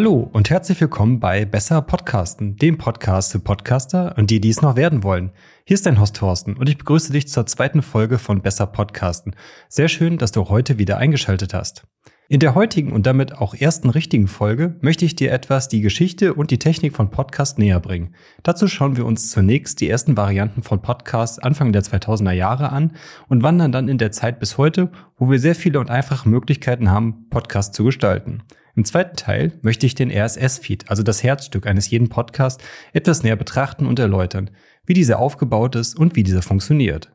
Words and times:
Hallo 0.00 0.30
und 0.32 0.48
herzlich 0.48 0.80
willkommen 0.80 1.20
bei 1.20 1.44
Besser 1.44 1.82
Podcasten, 1.82 2.56
dem 2.56 2.78
Podcast 2.78 3.32
für 3.32 3.38
Podcaster 3.38 4.14
und 4.16 4.30
die, 4.30 4.40
die 4.40 4.48
es 4.48 4.62
noch 4.62 4.74
werden 4.74 5.02
wollen. 5.02 5.30
Hier 5.66 5.74
ist 5.74 5.84
dein 5.84 6.00
Host 6.00 6.16
Thorsten 6.16 6.56
und 6.56 6.70
ich 6.70 6.78
begrüße 6.78 7.12
dich 7.12 7.28
zur 7.28 7.44
zweiten 7.44 7.82
Folge 7.82 8.16
von 8.16 8.40
Besser 8.40 8.66
Podcasten. 8.66 9.36
Sehr 9.68 9.88
schön, 9.88 10.16
dass 10.16 10.32
du 10.32 10.48
heute 10.48 10.78
wieder 10.78 10.96
eingeschaltet 10.96 11.52
hast. 11.52 11.84
In 12.30 12.40
der 12.40 12.54
heutigen 12.54 12.92
und 12.92 13.06
damit 13.06 13.34
auch 13.34 13.54
ersten 13.54 13.90
richtigen 13.90 14.26
Folge 14.26 14.78
möchte 14.80 15.04
ich 15.04 15.16
dir 15.16 15.32
etwas 15.32 15.68
die 15.68 15.82
Geschichte 15.82 16.32
und 16.32 16.50
die 16.50 16.58
Technik 16.58 16.96
von 16.96 17.10
Podcast 17.10 17.58
näher 17.58 17.80
bringen. 17.80 18.14
Dazu 18.42 18.68
schauen 18.68 18.96
wir 18.96 19.04
uns 19.04 19.30
zunächst 19.30 19.82
die 19.82 19.90
ersten 19.90 20.16
Varianten 20.16 20.62
von 20.62 20.80
Podcasts 20.80 21.38
Anfang 21.38 21.72
der 21.72 21.82
2000er 21.82 22.32
Jahre 22.32 22.72
an 22.72 22.92
und 23.28 23.42
wandern 23.42 23.70
dann 23.70 23.88
in 23.88 23.98
der 23.98 24.12
Zeit 24.12 24.40
bis 24.40 24.56
heute, 24.56 24.90
wo 25.18 25.28
wir 25.28 25.38
sehr 25.38 25.54
viele 25.54 25.78
und 25.78 25.90
einfache 25.90 26.26
Möglichkeiten 26.26 26.90
haben, 26.90 27.28
Podcasts 27.28 27.76
zu 27.76 27.84
gestalten. 27.84 28.44
Im 28.76 28.84
zweiten 28.84 29.16
Teil 29.16 29.52
möchte 29.62 29.86
ich 29.86 29.94
den 29.94 30.10
RSS-Feed, 30.10 30.90
also 30.90 31.02
das 31.02 31.22
Herzstück 31.22 31.66
eines 31.66 31.90
jeden 31.90 32.08
Podcasts, 32.08 32.62
etwas 32.92 33.22
näher 33.22 33.36
betrachten 33.36 33.86
und 33.86 33.98
erläutern, 33.98 34.50
wie 34.86 34.94
dieser 34.94 35.18
aufgebaut 35.18 35.76
ist 35.76 35.98
und 35.98 36.16
wie 36.16 36.22
dieser 36.22 36.42
funktioniert. 36.42 37.12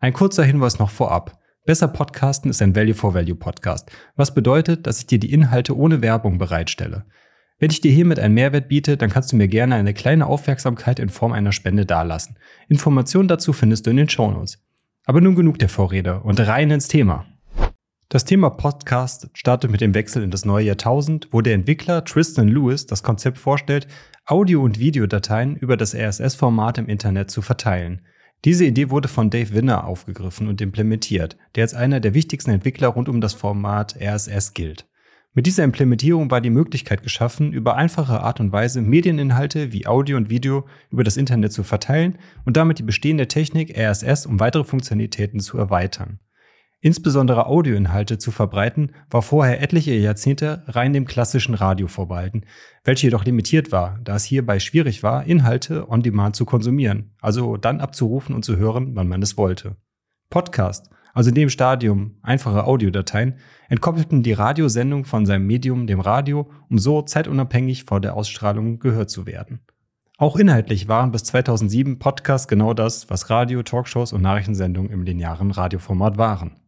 Ein 0.00 0.12
kurzer 0.12 0.44
Hinweis 0.44 0.78
noch 0.78 0.90
vorab. 0.90 1.38
Besser 1.66 1.88
Podcasten 1.88 2.50
ist 2.50 2.60
ein 2.60 2.76
Value-for-Value-Podcast, 2.76 3.90
was 4.16 4.34
bedeutet, 4.34 4.86
dass 4.86 4.98
ich 4.98 5.06
dir 5.06 5.18
die 5.18 5.32
Inhalte 5.32 5.76
ohne 5.76 6.02
Werbung 6.02 6.36
bereitstelle. 6.36 7.06
Wenn 7.58 7.70
ich 7.70 7.80
dir 7.80 7.92
hiermit 7.92 8.18
einen 8.18 8.34
Mehrwert 8.34 8.68
biete, 8.68 8.96
dann 8.96 9.10
kannst 9.10 9.32
du 9.32 9.36
mir 9.36 9.48
gerne 9.48 9.76
eine 9.76 9.94
kleine 9.94 10.26
Aufmerksamkeit 10.26 10.98
in 10.98 11.08
Form 11.08 11.32
einer 11.32 11.52
Spende 11.52 11.86
dalassen. 11.86 12.36
Informationen 12.68 13.28
dazu 13.28 13.52
findest 13.52 13.86
du 13.86 13.90
in 13.90 13.96
den 13.96 14.08
Shownotes. 14.08 14.62
Aber 15.06 15.20
nun 15.20 15.34
genug 15.34 15.58
der 15.58 15.68
Vorrede 15.68 16.20
und 16.20 16.40
rein 16.40 16.70
ins 16.70 16.88
Thema. 16.88 17.26
Das 18.14 18.24
Thema 18.24 18.48
Podcast 18.48 19.28
startet 19.32 19.72
mit 19.72 19.80
dem 19.80 19.92
Wechsel 19.92 20.22
in 20.22 20.30
das 20.30 20.44
neue 20.44 20.66
Jahrtausend, 20.66 21.26
wo 21.32 21.40
der 21.40 21.54
Entwickler 21.54 22.04
Tristan 22.04 22.46
Lewis 22.46 22.86
das 22.86 23.02
Konzept 23.02 23.38
vorstellt, 23.38 23.88
Audio- 24.24 24.62
und 24.62 24.78
Videodateien 24.78 25.56
über 25.56 25.76
das 25.76 25.96
RSS-Format 25.96 26.78
im 26.78 26.86
Internet 26.86 27.32
zu 27.32 27.42
verteilen. 27.42 28.02
Diese 28.44 28.66
Idee 28.66 28.90
wurde 28.90 29.08
von 29.08 29.30
Dave 29.30 29.52
Winner 29.52 29.84
aufgegriffen 29.84 30.46
und 30.46 30.60
implementiert, 30.60 31.36
der 31.56 31.64
als 31.64 31.74
einer 31.74 31.98
der 31.98 32.14
wichtigsten 32.14 32.52
Entwickler 32.52 32.86
rund 32.86 33.08
um 33.08 33.20
das 33.20 33.34
Format 33.34 33.96
RSS 34.00 34.54
gilt. 34.54 34.86
Mit 35.32 35.46
dieser 35.46 35.64
Implementierung 35.64 36.30
war 36.30 36.40
die 36.40 36.50
Möglichkeit 36.50 37.02
geschaffen, 37.02 37.52
über 37.52 37.74
einfache 37.74 38.20
Art 38.20 38.38
und 38.38 38.52
Weise 38.52 38.80
Medieninhalte 38.80 39.72
wie 39.72 39.88
Audio 39.88 40.18
und 40.18 40.30
Video 40.30 40.68
über 40.88 41.02
das 41.02 41.16
Internet 41.16 41.52
zu 41.52 41.64
verteilen 41.64 42.16
und 42.44 42.56
damit 42.56 42.78
die 42.78 42.84
bestehende 42.84 43.26
Technik 43.26 43.76
RSS 43.76 44.26
um 44.26 44.38
weitere 44.38 44.62
Funktionalitäten 44.62 45.40
zu 45.40 45.58
erweitern. 45.58 46.20
Insbesondere 46.84 47.46
Audioinhalte 47.46 48.18
zu 48.18 48.30
verbreiten, 48.30 48.92
war 49.08 49.22
vorher 49.22 49.62
etliche 49.62 49.94
Jahrzehnte 49.94 50.64
rein 50.66 50.92
dem 50.92 51.06
klassischen 51.06 51.54
Radio 51.54 51.86
vorbehalten, 51.86 52.44
welche 52.84 53.06
jedoch 53.06 53.24
limitiert 53.24 53.72
war, 53.72 53.98
da 54.04 54.16
es 54.16 54.24
hierbei 54.24 54.58
schwierig 54.58 55.02
war, 55.02 55.24
Inhalte 55.24 55.88
on 55.88 56.02
demand 56.02 56.36
zu 56.36 56.44
konsumieren, 56.44 57.14
also 57.22 57.56
dann 57.56 57.80
abzurufen 57.80 58.34
und 58.34 58.44
zu 58.44 58.58
hören, 58.58 58.94
wann 58.96 59.08
man 59.08 59.22
es 59.22 59.38
wollte. 59.38 59.76
Podcast, 60.28 60.90
also 61.14 61.30
in 61.30 61.36
dem 61.36 61.48
Stadium 61.48 62.18
einfache 62.20 62.64
Audiodateien, 62.64 63.36
entkoppelten 63.70 64.22
die 64.22 64.34
Radiosendung 64.34 65.06
von 65.06 65.24
seinem 65.24 65.46
Medium, 65.46 65.86
dem 65.86 66.00
Radio, 66.00 66.50
um 66.68 66.76
so 66.76 67.00
zeitunabhängig 67.00 67.84
vor 67.84 68.02
der 68.02 68.14
Ausstrahlung 68.14 68.78
gehört 68.78 69.08
zu 69.08 69.24
werden. 69.24 69.60
Auch 70.18 70.36
inhaltlich 70.36 70.86
waren 70.86 71.12
bis 71.12 71.24
2007 71.24 71.98
Podcasts 71.98 72.46
genau 72.46 72.74
das, 72.74 73.08
was 73.08 73.30
Radio, 73.30 73.62
Talkshows 73.62 74.12
und 74.12 74.20
Nachrichtensendungen 74.20 74.92
im 74.92 75.02
linearen 75.02 75.50
Radioformat 75.50 76.18
waren. 76.18 76.60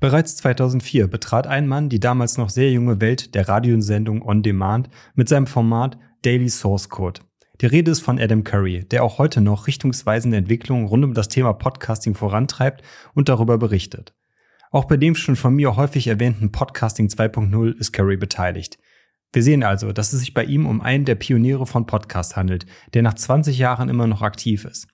Bereits 0.00 0.36
2004 0.36 1.08
betrat 1.08 1.48
ein 1.48 1.66
Mann 1.66 1.88
die 1.88 1.98
damals 1.98 2.38
noch 2.38 2.50
sehr 2.50 2.70
junge 2.70 3.00
Welt 3.00 3.34
der 3.34 3.48
Radiosendung 3.48 4.22
On 4.22 4.42
Demand 4.44 4.88
mit 5.14 5.28
seinem 5.28 5.48
Format 5.48 5.98
Daily 6.22 6.48
Source 6.48 6.88
Code. 6.88 7.20
Die 7.60 7.66
Rede 7.66 7.90
ist 7.90 8.02
von 8.02 8.20
Adam 8.20 8.44
Curry, 8.44 8.84
der 8.84 9.02
auch 9.02 9.18
heute 9.18 9.40
noch 9.40 9.66
richtungsweisende 9.66 10.36
Entwicklungen 10.36 10.86
rund 10.86 11.04
um 11.04 11.14
das 11.14 11.26
Thema 11.26 11.52
Podcasting 11.52 12.14
vorantreibt 12.14 12.82
und 13.14 13.28
darüber 13.28 13.58
berichtet. 13.58 14.14
Auch 14.70 14.84
bei 14.84 14.96
dem 14.96 15.16
schon 15.16 15.34
von 15.34 15.54
mir 15.54 15.74
häufig 15.74 16.06
erwähnten 16.06 16.52
Podcasting 16.52 17.08
2.0 17.08 17.76
ist 17.76 17.92
Curry 17.92 18.16
beteiligt. 18.16 18.78
Wir 19.32 19.42
sehen 19.42 19.64
also, 19.64 19.90
dass 19.90 20.12
es 20.12 20.20
sich 20.20 20.32
bei 20.32 20.44
ihm 20.44 20.66
um 20.66 20.80
einen 20.80 21.06
der 21.06 21.16
Pioniere 21.16 21.66
von 21.66 21.86
Podcast 21.86 22.36
handelt, 22.36 22.66
der 22.94 23.02
nach 23.02 23.14
20 23.14 23.58
Jahren 23.58 23.88
immer 23.88 24.06
noch 24.06 24.22
aktiv 24.22 24.64
ist. 24.64 24.86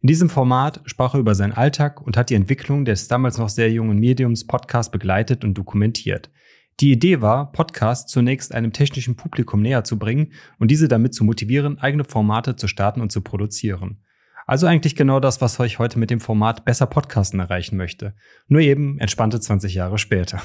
In 0.00 0.06
diesem 0.06 0.30
Format 0.30 0.80
sprach 0.84 1.14
er 1.14 1.20
über 1.20 1.34
seinen 1.34 1.52
Alltag 1.52 2.00
und 2.00 2.16
hat 2.16 2.30
die 2.30 2.36
Entwicklung 2.36 2.84
des 2.84 3.08
damals 3.08 3.36
noch 3.36 3.48
sehr 3.48 3.70
jungen 3.72 3.98
Mediums 3.98 4.46
Podcast 4.46 4.92
begleitet 4.92 5.42
und 5.42 5.54
dokumentiert. 5.54 6.30
Die 6.78 6.92
Idee 6.92 7.20
war, 7.20 7.50
Podcasts 7.50 8.12
zunächst 8.12 8.54
einem 8.54 8.72
technischen 8.72 9.16
Publikum 9.16 9.60
näher 9.60 9.82
zu 9.82 9.98
bringen 9.98 10.32
und 10.60 10.70
diese 10.70 10.86
damit 10.86 11.14
zu 11.14 11.24
motivieren, 11.24 11.80
eigene 11.80 12.04
Formate 12.04 12.54
zu 12.54 12.68
starten 12.68 13.00
und 13.00 13.10
zu 13.10 13.22
produzieren. 13.22 14.04
Also 14.46 14.68
eigentlich 14.68 14.94
genau 14.94 15.18
das, 15.18 15.40
was 15.40 15.58
ich 15.58 15.80
heute 15.80 15.98
mit 15.98 16.10
dem 16.10 16.20
Format 16.20 16.64
Besser 16.64 16.86
Podcasten 16.86 17.40
erreichen 17.40 17.76
möchte. 17.76 18.14
Nur 18.46 18.60
eben 18.60 19.00
entspannte 19.00 19.40
20 19.40 19.74
Jahre 19.74 19.98
später. 19.98 20.40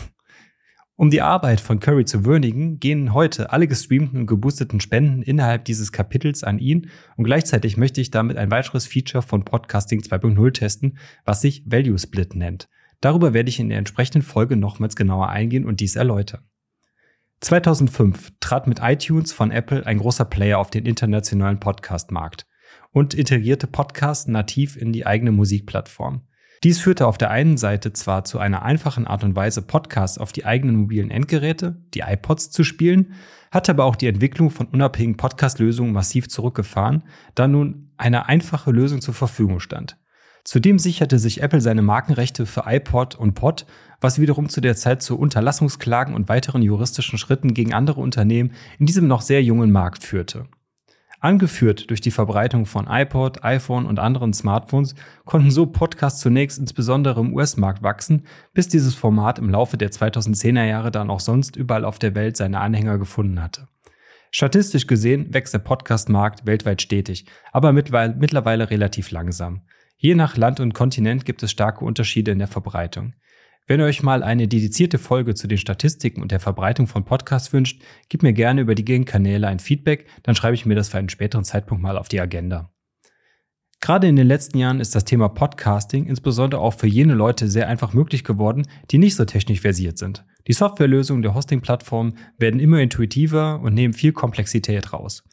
Um 0.96 1.10
die 1.10 1.22
Arbeit 1.22 1.60
von 1.60 1.80
Curry 1.80 2.06
zu 2.06 2.24
würdigen, 2.24 2.80
gehen 2.80 3.14
heute 3.14 3.52
alle 3.52 3.68
gestreamten 3.68 4.20
und 4.20 4.28
geboosteten 4.28 4.80
Spenden 4.80 5.24
innerhalb 5.24 5.66
dieses 5.66 5.92
Kapitels 5.92 6.44
an 6.44 6.60
ihn 6.60 6.92
und 7.18 7.24
gleichzeitig 7.24 7.78
möchte 7.78 8.00
ich 8.00 8.12
damit 8.12 8.38
ein 8.38 8.52
weiteres 8.52 8.86
Feature 8.86 9.24
von 9.24 9.44
Podcasting 9.44 10.02
2.0 10.02 10.54
testen, 10.54 11.00
was 11.26 11.42
sich 11.42 11.64
Value 11.66 11.98
Split 11.98 12.36
nennt. 12.36 12.70
Darüber 13.02 13.34
werde 13.34 13.50
ich 13.50 13.60
in 13.60 13.70
der 13.70 13.80
entsprechenden 13.80 14.22
Folge 14.22 14.56
nochmals 14.56 14.96
genauer 14.96 15.30
eingehen 15.30 15.66
und 15.66 15.80
dies 15.80 15.96
erläutern. 15.96 16.42
2005 17.42 18.32
trat 18.40 18.68
mit 18.68 18.80
iTunes 18.82 19.34
von 19.34 19.50
Apple 19.50 19.86
ein 19.86 19.98
großer 19.98 20.26
Player 20.26 20.60
auf 20.60 20.70
den 20.70 20.86
internationalen 20.86 21.60
Podcast-Markt 21.60 22.46
und 22.92 23.16
integrierte 23.16 23.66
Podcasts 23.66 24.28
nativ 24.28 24.78
in 24.78 24.94
die 24.94 25.08
eigene 25.08 25.32
Musikplattform. 25.32 26.22
Dies 26.64 26.80
führte 26.80 27.08
auf 27.08 27.18
der 27.18 27.30
einen 27.30 27.58
Seite 27.58 27.92
zwar 27.92 28.24
zu 28.24 28.40
einer 28.40 28.64
einfachen 28.64 29.06
Art 29.06 29.26
und 29.26 29.36
Weise, 29.36 29.62
Podcasts 29.62 30.18
auf 30.18 30.32
die 30.32 30.46
eigenen 30.46 30.78
mobilen 30.78 31.12
Endgeräte, 31.12 31.76
die 31.94 32.00
iPods, 32.00 32.52
zu 32.52 32.64
spielen, 32.64 33.16
hat 33.52 33.70
aber 33.70 33.84
auch 33.84 33.98
die 33.98 34.08
Entwicklung 34.08 34.50
von 34.50 34.68
unabhängigen 34.68 35.18
Podcast-Lösungen 35.18 35.92
massiv 35.92 36.30
zurückgefahren, 36.30 37.04
da 37.36 37.50
nun 37.50 37.92
eine 37.98 38.30
einfache 38.30 38.72
Lösung 38.72 39.02
zur 39.02 39.14
Verfügung 39.14 39.60
stand. 39.60 39.98
Zudem 40.46 40.80
sicherte 40.80 41.20
sich 41.20 41.42
Apple 41.42 41.60
seine 41.60 41.82
Markenrechte 41.82 42.46
für 42.46 42.64
iPod 42.66 43.16
und 43.16 43.34
Pod, 43.34 43.66
was 44.00 44.20
wiederum 44.20 44.48
zu 44.48 44.62
der 44.62 44.78
Zeit 44.78 45.02
zu 45.02 45.18
Unterlassungsklagen 45.18 46.16
und 46.16 46.30
weiteren 46.30 46.62
juristischen 46.62 47.18
Schritten 47.18 47.54
gegen 47.54 47.74
andere 47.74 48.00
Unternehmen 48.00 48.54
in 48.80 48.86
diesem 48.86 49.08
noch 49.08 49.22
sehr 49.22 49.44
jungen 49.44 49.72
Markt 49.72 50.04
führte. 50.04 50.48
Angeführt 51.24 51.90
durch 51.90 52.02
die 52.02 52.12
Verbreitung 52.12 52.66
von 52.66 52.86
iPod, 52.90 53.46
iPhone 53.46 53.86
und 53.86 53.98
anderen 53.98 54.34
Smartphones 54.34 54.94
konnten 55.24 55.52
so 55.52 55.66
Podcasts 55.66 56.20
zunächst 56.20 56.60
insbesondere 56.60 57.22
im 57.22 57.34
US-Markt 57.34 57.82
wachsen, 57.82 58.26
bis 58.54 58.68
dieses 58.68 58.94
Format 58.94 59.40
im 59.40 59.50
Laufe 59.50 59.78
der 59.78 59.90
2010er 59.90 60.66
Jahre 60.66 60.92
dann 60.92 61.10
auch 61.10 61.22
sonst 61.22 61.56
überall 61.56 61.86
auf 61.86 61.98
der 61.98 62.14
Welt 62.14 62.36
seine 62.36 62.60
Anhänger 62.60 62.98
gefunden 62.98 63.42
hatte. 63.42 63.70
Statistisch 64.32 64.86
gesehen 64.86 65.34
wächst 65.34 65.54
der 65.54 65.60
Podcast-Markt 65.60 66.46
weltweit 66.46 66.82
stetig, 66.82 67.26
aber 67.54 67.72
mittlerweile 67.72 68.70
relativ 68.70 69.10
langsam. 69.12 69.62
Je 69.96 70.16
nach 70.16 70.36
Land 70.36 70.60
und 70.60 70.74
Kontinent 70.74 71.24
gibt 71.24 71.42
es 71.42 71.52
starke 71.52 71.86
Unterschiede 71.86 72.32
in 72.32 72.40
der 72.40 72.50
Verbreitung. 72.50 73.14
Wenn 73.66 73.80
ihr 73.80 73.86
euch 73.86 74.04
mal 74.04 74.24
eine 74.24 74.50
dedizierte 74.50 74.98
Folge 74.98 75.36
zu 75.36 75.48
den 75.48 75.58
Statistiken 75.58 76.22
und 76.22 76.32
der 76.32 76.42
Verbreitung 76.42 76.86
von 76.86 77.06
Podcasts 77.06 77.54
wünscht, 77.54 77.82
gebt 78.10 78.22
mir 78.22 78.34
gerne 78.34 78.60
über 78.60 78.76
die 78.76 78.84
Gegenkanäle 78.84 79.48
ein 79.48 79.60
Feedback, 79.60 80.08
dann 80.24 80.36
schreibe 80.36 80.56
ich 80.56 80.66
mir 80.66 80.76
das 80.76 80.90
für 80.90 80.98
einen 80.98 81.08
späteren 81.08 81.46
Zeitpunkt 81.46 81.82
mal 81.82 81.98
auf 81.98 82.10
die 82.10 82.20
Agenda. 82.20 82.74
Gerade 83.80 84.08
in 84.08 84.18
den 84.18 84.28
letzten 84.28 84.58
Jahren 84.58 84.82
ist 84.82 84.96
das 84.96 85.06
Thema 85.06 85.30
Podcasting 85.30 86.06
insbesondere 86.06 86.60
auch 86.60 86.74
für 86.74 86.88
jene 86.88 87.14
Leute 87.14 87.50
sehr 87.50 87.70
einfach 87.70 87.94
möglich 87.94 88.26
geworden, 88.26 88.68
die 88.92 88.98
nicht 88.98 89.16
so 89.16 89.24
technisch 89.24 89.62
versiert 89.62 89.98
sind. 89.98 90.26
Die 90.48 90.54
Softwarelösungen 90.54 91.22
der 91.22 91.34
Hosting-Plattformen 91.34 92.18
werden 92.38 92.60
immer 92.60 92.80
intuitiver 92.80 93.62
und 93.62 93.74
nehmen 93.74 93.94
viel 93.94 94.12
Komplexität 94.12 94.92
raus. 94.92 95.24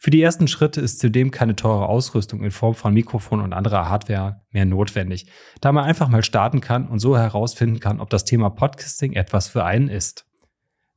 Für 0.00 0.10
die 0.10 0.22
ersten 0.22 0.46
Schritte 0.46 0.80
ist 0.80 1.00
zudem 1.00 1.32
keine 1.32 1.56
teure 1.56 1.88
Ausrüstung 1.88 2.44
in 2.44 2.52
Form 2.52 2.74
von 2.74 2.94
Mikrofon 2.94 3.40
und 3.40 3.52
anderer 3.52 3.88
Hardware 3.88 4.42
mehr 4.52 4.64
notwendig, 4.64 5.26
da 5.60 5.72
man 5.72 5.84
einfach 5.84 6.08
mal 6.08 6.22
starten 6.22 6.60
kann 6.60 6.86
und 6.86 7.00
so 7.00 7.18
herausfinden 7.18 7.80
kann, 7.80 8.00
ob 8.00 8.08
das 8.08 8.24
Thema 8.24 8.48
Podcasting 8.48 9.14
etwas 9.14 9.48
für 9.48 9.64
einen 9.64 9.88
ist. 9.88 10.24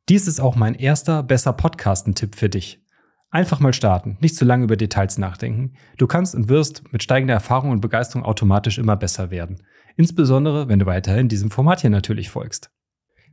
Dies 0.08 0.28
ist 0.28 0.40
auch 0.40 0.56
mein 0.56 0.76
erster 0.76 1.24
besser 1.24 1.52
Podcasten-Tipp 1.52 2.36
für 2.36 2.50
dich. 2.50 2.86
Einfach 3.32 3.60
mal 3.60 3.74
starten, 3.74 4.18
nicht 4.20 4.36
zu 4.36 4.46
lange 4.46 4.66
über 4.66 4.78
Details 4.78 5.18
nachdenken. 5.18 5.74
Du 5.98 6.06
kannst 6.06 6.36
und 6.36 6.48
wirst 6.48 6.84
mit 6.94 7.02
steigender 7.02 7.34
Erfahrung 7.34 7.72
und 7.72 7.82
Begeisterung 7.82 8.24
automatisch 8.24 8.78
immer 8.78 8.98
besser 8.98 9.32
werden. 9.32 9.64
Insbesondere, 9.96 10.68
wenn 10.68 10.80
du 10.80 10.86
weiterhin 10.86 11.28
diesem 11.28 11.50
Format 11.50 11.82
hier 11.82 11.90
natürlich 11.90 12.30
folgst. 12.30 12.70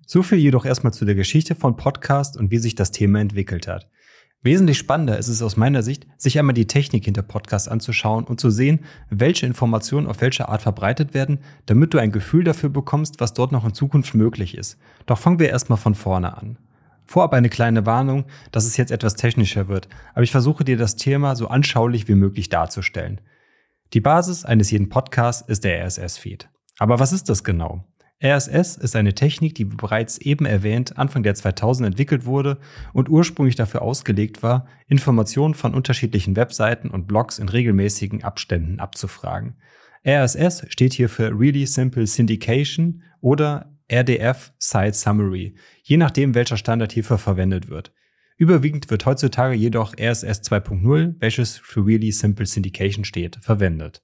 So 0.07 0.23
viel 0.23 0.39
jedoch 0.39 0.65
erstmal 0.65 0.95
zu 0.95 1.05
der 1.05 1.15
Geschichte 1.15 1.55
von 1.55 1.77
Podcast 1.77 2.39
und 2.39 2.51
wie 2.51 2.59
sich 2.59 2.75
das 2.75 2.91
Thema 2.91 3.21
entwickelt 3.21 3.69
hat. 3.69 3.91
Wesentlich 4.43 4.79
spannender 4.79 5.19
ist 5.19 5.27
es 5.27 5.43
aus 5.43 5.57
meiner 5.57 5.83
Sicht, 5.83 6.07
sich 6.17 6.39
einmal 6.39 6.55
die 6.55 6.69
Technik 6.69 7.05
hinter 7.05 7.23
Podcasts 7.23 7.67
anzuschauen 7.67 8.25
und 8.25 8.39
zu 8.39 8.51
sehen, 8.51 8.81
welche 9.11 9.47
Informationen 9.47 10.07
auf 10.07 10.21
welche 10.21 10.49
Art 10.49 10.63
verbreitet 10.63 11.13
werden, 11.13 11.41
damit 11.67 11.93
du 11.93 11.99
ein 11.99 12.13
Gefühl 12.13 12.45
dafür 12.45 12.69
bekommst, 12.69 13.19
was 13.19 13.35
dort 13.35 13.51
noch 13.51 13.65
in 13.65 13.75
Zukunft 13.75 14.15
möglich 14.15 14.57
ist. 14.57 14.79
Doch 15.07 15.19
fangen 15.19 15.41
wir 15.41 15.49
erstmal 15.49 15.79
von 15.79 15.97
vorne 15.97 16.37
an. 16.37 16.57
Vorab 17.05 17.33
eine 17.33 17.49
kleine 17.49 17.85
Warnung, 17.85 18.27
dass 18.53 18.65
es 18.65 18.77
jetzt 18.77 18.93
etwas 18.93 19.17
technischer 19.17 19.67
wird, 19.67 19.89
aber 20.13 20.23
ich 20.23 20.31
versuche 20.31 20.63
dir 20.63 20.77
das 20.77 20.95
Thema 20.95 21.35
so 21.35 21.49
anschaulich 21.49 22.07
wie 22.07 22.15
möglich 22.15 22.49
darzustellen. 22.49 23.21
Die 23.93 24.01
Basis 24.01 24.45
eines 24.45 24.71
jeden 24.71 24.89
Podcasts 24.89 25.49
ist 25.49 25.65
der 25.65 25.85
RSS-Feed. 25.85 26.49
Aber 26.79 27.01
was 27.01 27.13
ist 27.13 27.29
das 27.29 27.43
genau? 27.43 27.85
RSS 28.23 28.77
ist 28.77 28.97
eine 28.97 29.15
Technik, 29.15 29.55
die 29.55 29.65
bereits 29.65 30.19
eben 30.19 30.45
erwähnt 30.45 30.99
Anfang 30.99 31.23
der 31.23 31.37
2000 31.37 31.87
entwickelt 31.87 32.27
wurde 32.27 32.59
und 32.93 33.09
ursprünglich 33.09 33.55
dafür 33.55 33.83
ausgelegt 33.83 34.43
war, 34.43 34.67
Informationen 34.89 35.55
von 35.55 35.73
unterschiedlichen 35.73 36.35
Webseiten 36.35 36.91
und 36.91 37.07
Blogs 37.07 37.39
in 37.39 37.49
regelmäßigen 37.49 38.25
Abständen 38.25 38.81
abzufragen. 38.81 39.55
RSS 40.05 40.67
steht 40.69 40.95
hier 40.95 41.09
für 41.09 41.31
Really 41.39 41.65
Simple 41.67 42.07
Syndication 42.09 43.03
oder 43.21 43.73
RDF 43.91 44.53
Site 44.59 44.95
Summary, 44.95 45.55
je 45.83 45.97
nachdem 45.97 46.35
welcher 46.35 46.57
Standard 46.57 46.93
hierfür 46.93 47.19
verwendet 47.19 47.69
wird. 47.69 47.93
Überwiegend 48.37 48.91
wird 48.91 49.07
heutzutage 49.07 49.55
jedoch 49.55 49.95
RSS 49.99 50.43
2.0, 50.43 51.15
welches 51.21 51.57
für 51.57 51.87
Really 51.87 52.11
Simple 52.11 52.47
Syndication 52.47 53.05
steht, 53.05 53.39
verwendet. 53.41 54.03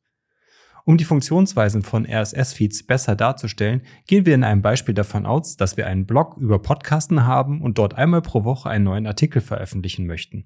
Um 0.87 0.99
die 0.99 1.05
Funktionsweisen 1.05 1.83
von 1.83 2.07
RSS-Feeds 2.07 2.87
besser 2.87 3.17
darzustellen, 3.17 3.83
gehen 4.07 4.27
wir 4.27 4.35
in 4.35 4.45
einem 4.45 4.61
Beispiel 4.61 4.95
davon 4.95 5.25
aus, 5.25 5.57
dass 5.57 5.79
wir 5.79 5.87
einen 5.87 6.05
Blog 6.05 6.37
über 6.37 6.61
Podcasten 6.61 7.27
haben 7.27 7.63
und 7.63 7.79
dort 7.79 7.95
einmal 7.95 8.21
pro 8.21 8.45
Woche 8.45 8.69
einen 8.69 8.85
neuen 8.85 9.07
Artikel 9.07 9.41
veröffentlichen 9.41 10.07
möchten. 10.07 10.45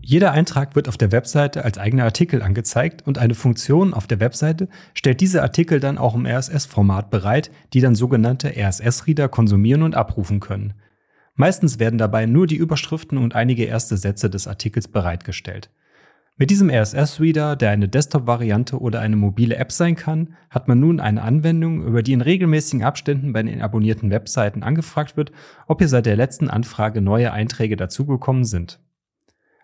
Jeder 0.00 0.32
Eintrag 0.32 0.74
wird 0.74 0.88
auf 0.88 0.96
der 0.96 1.12
Webseite 1.12 1.64
als 1.64 1.78
eigener 1.78 2.04
Artikel 2.04 2.42
angezeigt 2.42 3.06
und 3.06 3.18
eine 3.18 3.34
Funktion 3.34 3.94
auf 3.94 4.08
der 4.08 4.18
Webseite 4.18 4.68
stellt 4.94 5.20
diese 5.20 5.42
Artikel 5.42 5.78
dann 5.78 5.98
auch 5.98 6.16
im 6.16 6.26
RSS-Format 6.26 7.10
bereit, 7.10 7.52
die 7.72 7.80
dann 7.80 7.94
sogenannte 7.94 8.52
RSS-Reader 8.56 9.28
konsumieren 9.28 9.82
und 9.82 9.94
abrufen 9.94 10.40
können. 10.40 10.74
Meistens 11.34 11.78
werden 11.78 11.98
dabei 11.98 12.26
nur 12.26 12.48
die 12.48 12.56
Überschriften 12.56 13.16
und 13.16 13.36
einige 13.36 13.64
erste 13.64 13.96
Sätze 13.96 14.28
des 14.28 14.48
Artikels 14.48 14.88
bereitgestellt. 14.88 15.70
Mit 16.36 16.50
diesem 16.50 16.70
RSS-Reader, 16.70 17.56
der 17.56 17.70
eine 17.70 17.88
Desktop-Variante 17.88 18.80
oder 18.80 19.00
eine 19.00 19.16
mobile 19.16 19.56
App 19.56 19.70
sein 19.70 19.96
kann, 19.96 20.34
hat 20.48 20.66
man 20.66 20.80
nun 20.80 20.98
eine 20.98 21.22
Anwendung, 21.22 21.84
über 21.84 22.02
die 22.02 22.14
in 22.14 22.22
regelmäßigen 22.22 22.82
Abständen 22.82 23.34
bei 23.34 23.42
den 23.42 23.60
abonnierten 23.60 24.10
Webseiten 24.10 24.62
angefragt 24.62 25.16
wird, 25.16 25.30
ob 25.66 25.80
hier 25.80 25.88
seit 25.88 26.06
der 26.06 26.16
letzten 26.16 26.48
Anfrage 26.48 27.02
neue 27.02 27.32
Einträge 27.32 27.76
dazugekommen 27.76 28.44
sind. 28.44 28.80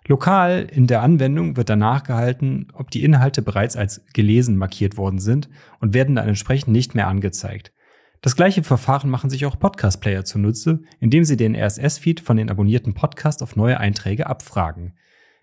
Lokal 0.07 0.67
in 0.71 0.87
der 0.87 1.03
Anwendung 1.03 1.57
wird 1.57 1.71
danach 1.71 2.03
gehalten, 2.03 2.69
ob 2.75 2.91
die 2.91 3.03
Inhalte 3.03 3.43
bereits 3.43 3.77
als 3.77 4.05
gelesen 4.13 4.57
markiert 4.57 4.97
worden 4.97 5.19
sind 5.19 5.49
und 5.81 5.95
werden 5.95 6.17
dann 6.17 6.29
entsprechend 6.29 6.73
nicht 6.73 6.95
mehr 6.95 7.09
angezeigt. 7.09 7.73
Das 8.21 8.37
gleiche 8.37 8.63
Verfahren 8.63 9.11
machen 9.11 9.31
sich 9.31 9.47
auch 9.47 9.59
Podcast-Player 9.59 10.25
zunutze, 10.25 10.81
indem 11.01 11.25
sie 11.25 11.37
den 11.37 11.55
RSS-Feed 11.55 12.21
von 12.21 12.37
den 12.37 12.51
abonnierten 12.51 12.95
Podcasts 12.95 13.43
auf 13.43 13.57
neue 13.57 13.79
Einträge 13.79 14.27
abfragen. 14.27 14.95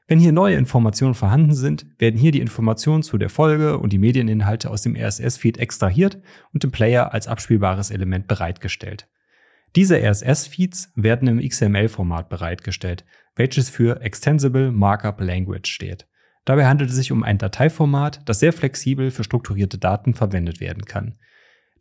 Wenn 0.08 0.20
hier 0.20 0.32
neue 0.32 0.56
Informationen 0.56 1.16
vorhanden 1.16 1.56
sind, 1.56 1.88
werden 1.98 2.20
hier 2.20 2.32
die 2.32 2.40
Informationen 2.40 3.02
zu 3.02 3.18
der 3.18 3.30
Folge 3.30 3.80
und 3.80 3.92
die 3.92 3.98
Medieninhalte 3.98 4.70
aus 4.70 4.84
dem 4.84 4.96
RSS-Feed 4.96 5.58
extrahiert 5.58 6.20
und 6.54 6.64
dem 6.64 6.72
Player 6.72 7.12
als 7.12 7.28
abspielbares 7.28 7.90
Element 7.90 8.28
bereitgestellt. 8.28 9.08
Diese 9.76 9.98
RSS-Feeds 9.98 10.92
werden 10.96 11.28
im 11.28 11.40
XML-Format 11.40 12.30
bereitgestellt, 12.30 13.04
welches 13.36 13.72
für 13.72 14.02
Extensible 14.02 14.72
Markup 14.72 15.20
Language 15.22 15.72
steht. 15.72 16.06
Dabei 16.46 16.68
handelt 16.68 16.92
es 16.92 16.96
sich 16.96 17.12
um 17.12 17.24
ein 17.24 17.40
Dateiformat, 17.40 18.22
das 18.30 18.40
sehr 18.40 18.54
flexibel 18.54 19.10
für 19.10 19.24
strukturierte 19.24 19.80
Daten 19.80 20.14
verwendet 20.14 20.60
werden 20.60 20.86
kann. 20.86 21.16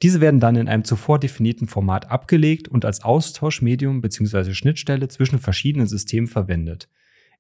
Diese 0.03 0.23
werden 0.23 0.41
dann 0.41 0.57
in 0.57 0.69
einem 0.69 0.85
zuvor 0.85 1.19
definierten 1.19 1.69
Format 1.69 2.11
abgelegt 2.11 2.69
und 2.69 2.87
als 2.87 3.05
Austauschmedium 3.05 4.01
bzw. 4.01 4.55
Schnittstelle 4.55 5.09
zwischen 5.09 5.39
verschiedenen 5.39 5.87
Systemen 5.87 6.27
verwendet. 6.27 6.89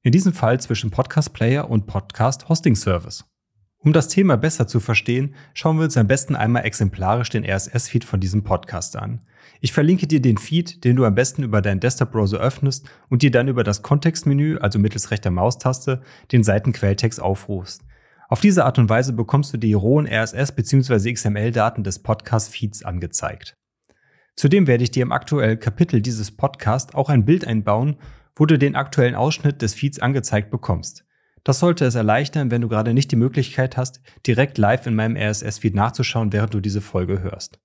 In 0.06 0.12
diesem 0.12 0.34
Fall 0.34 0.60
zwischen 0.60 0.90
Podcast 0.90 1.32
Player 1.32 1.70
und 1.70 1.86
Podcast 1.86 2.50
Hosting 2.50 2.76
Service. 2.76 3.24
Um 3.78 3.94
das 3.94 4.08
Thema 4.08 4.36
besser 4.36 4.66
zu 4.66 4.78
verstehen, 4.78 5.34
schauen 5.54 5.78
wir 5.78 5.84
uns 5.84 5.96
am 5.96 6.06
besten 6.06 6.36
einmal 6.36 6.66
exemplarisch 6.66 7.30
den 7.30 7.42
RSS-Feed 7.42 8.04
von 8.04 8.20
diesem 8.20 8.44
Podcast 8.44 8.96
an. 8.96 9.24
Ich 9.62 9.72
verlinke 9.72 10.06
dir 10.06 10.20
den 10.20 10.36
Feed, 10.36 10.84
den 10.84 10.96
du 10.96 11.06
am 11.06 11.14
besten 11.14 11.42
über 11.42 11.62
deinen 11.62 11.80
Desktop-Browser 11.80 12.36
öffnest 12.36 12.86
und 13.08 13.22
dir 13.22 13.30
dann 13.30 13.48
über 13.48 13.64
das 13.64 13.80
Kontextmenü, 13.80 14.58
also 14.58 14.78
mittels 14.78 15.10
rechter 15.10 15.30
Maustaste, 15.30 16.02
den 16.32 16.42
Seitenquelltext 16.42 17.18
aufrufst. 17.18 17.82
Auf 18.28 18.42
diese 18.42 18.66
Art 18.66 18.78
und 18.78 18.90
Weise 18.90 19.14
bekommst 19.14 19.54
du 19.54 19.56
die 19.56 19.72
rohen 19.72 20.06
RSS- 20.06 20.52
bzw. 20.52 21.14
XML-Daten 21.14 21.82
des 21.82 22.02
Podcast-Feeds 22.02 22.84
angezeigt. 22.84 23.56
Zudem 24.36 24.66
werde 24.66 24.84
ich 24.84 24.90
dir 24.90 25.02
im 25.02 25.12
aktuellen 25.12 25.60
Kapitel 25.60 26.02
dieses 26.02 26.30
Podcasts 26.30 26.94
auch 26.94 27.08
ein 27.08 27.24
Bild 27.24 27.46
einbauen, 27.46 27.96
wo 28.36 28.46
du 28.46 28.58
den 28.58 28.76
aktuellen 28.76 29.14
Ausschnitt 29.14 29.62
des 29.62 29.74
Feeds 29.74 29.98
angezeigt 29.98 30.50
bekommst. 30.50 31.04
Das 31.44 31.58
sollte 31.58 31.84
es 31.84 31.94
erleichtern, 31.94 32.50
wenn 32.50 32.62
du 32.62 32.68
gerade 32.68 32.94
nicht 32.94 33.10
die 33.12 33.16
Möglichkeit 33.16 33.76
hast, 33.76 34.00
direkt 34.26 34.56
live 34.56 34.86
in 34.86 34.94
meinem 34.94 35.16
RSS-Feed 35.16 35.74
nachzuschauen, 35.74 36.32
während 36.32 36.54
du 36.54 36.60
diese 36.60 36.80
Folge 36.80 37.22
hörst. 37.22 37.60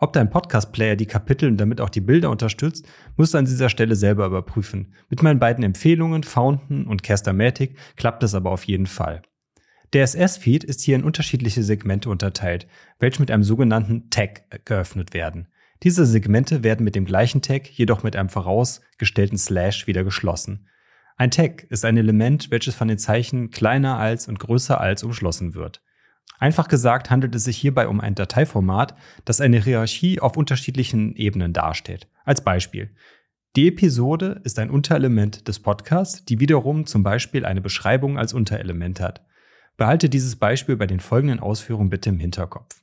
Ob 0.00 0.12
dein 0.12 0.30
Podcast-Player 0.30 0.94
die 0.94 1.06
Kapitel 1.06 1.48
und 1.48 1.56
damit 1.56 1.80
auch 1.80 1.88
die 1.88 2.00
Bilder 2.00 2.30
unterstützt, 2.30 2.86
musst 3.16 3.34
du 3.34 3.38
an 3.38 3.46
dieser 3.46 3.68
Stelle 3.68 3.96
selber 3.96 4.26
überprüfen. 4.26 4.94
Mit 5.08 5.24
meinen 5.24 5.40
beiden 5.40 5.64
Empfehlungen, 5.64 6.22
Fountain 6.22 6.86
und 6.86 7.02
Castermatic, 7.02 7.76
klappt 7.96 8.22
es 8.22 8.34
aber 8.34 8.52
auf 8.52 8.62
jeden 8.64 8.86
Fall. 8.86 9.22
Der 9.92 10.04
SS-Feed 10.04 10.62
ist 10.62 10.82
hier 10.82 10.94
in 10.94 11.02
unterschiedliche 11.02 11.64
Segmente 11.64 12.10
unterteilt, 12.10 12.68
welche 13.00 13.20
mit 13.20 13.32
einem 13.32 13.42
sogenannten 13.42 14.10
Tag 14.10 14.64
geöffnet 14.64 15.14
werden. 15.14 15.48
Diese 15.82 16.06
Segmente 16.06 16.64
werden 16.64 16.84
mit 16.84 16.96
dem 16.96 17.04
gleichen 17.04 17.40
Tag, 17.40 17.70
jedoch 17.70 18.02
mit 18.02 18.16
einem 18.16 18.28
vorausgestellten 18.28 19.38
Slash 19.38 19.86
wieder 19.86 20.02
geschlossen. 20.02 20.68
Ein 21.16 21.30
Tag 21.30 21.64
ist 21.64 21.84
ein 21.84 21.96
Element, 21.96 22.50
welches 22.50 22.74
von 22.74 22.88
den 22.88 22.98
Zeichen 22.98 23.50
kleiner 23.50 23.98
als 23.98 24.28
und 24.28 24.38
größer 24.38 24.80
als 24.80 25.02
umschlossen 25.02 25.54
wird. 25.54 25.82
Einfach 26.38 26.68
gesagt 26.68 27.10
handelt 27.10 27.34
es 27.34 27.44
sich 27.44 27.56
hierbei 27.56 27.88
um 27.88 28.00
ein 28.00 28.14
Dateiformat, 28.14 28.94
das 29.24 29.40
eine 29.40 29.62
Hierarchie 29.62 30.20
auf 30.20 30.36
unterschiedlichen 30.36 31.16
Ebenen 31.16 31.52
darstellt. 31.52 32.08
Als 32.24 32.42
Beispiel. 32.42 32.90
Die 33.56 33.68
Episode 33.68 34.40
ist 34.44 34.58
ein 34.58 34.70
Unterelement 34.70 35.48
des 35.48 35.58
Podcasts, 35.58 36.24
die 36.24 36.38
wiederum 36.38 36.86
zum 36.86 37.02
Beispiel 37.02 37.44
eine 37.44 37.60
Beschreibung 37.60 38.18
als 38.18 38.32
Unterelement 38.32 39.00
hat. 39.00 39.24
Behalte 39.76 40.08
dieses 40.08 40.36
Beispiel 40.36 40.76
bei 40.76 40.86
den 40.86 41.00
folgenden 41.00 41.40
Ausführungen 41.40 41.90
bitte 41.90 42.10
im 42.10 42.20
Hinterkopf. 42.20 42.82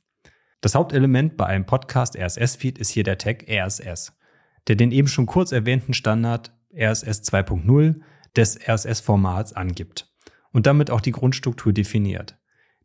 Das 0.66 0.74
Hauptelement 0.74 1.36
bei 1.36 1.46
einem 1.46 1.64
Podcast 1.64 2.18
RSS-Feed 2.18 2.78
ist 2.78 2.90
hier 2.90 3.04
der 3.04 3.18
Tag 3.18 3.44
RSS, 3.48 4.18
der 4.66 4.74
den 4.74 4.90
eben 4.90 5.06
schon 5.06 5.26
kurz 5.26 5.52
erwähnten 5.52 5.94
Standard 5.94 6.52
RSS 6.74 7.22
2.0 7.22 8.00
des 8.34 8.58
RSS-Formats 8.68 9.52
angibt 9.52 10.12
und 10.50 10.66
damit 10.66 10.90
auch 10.90 11.00
die 11.00 11.12
Grundstruktur 11.12 11.72
definiert. 11.72 12.36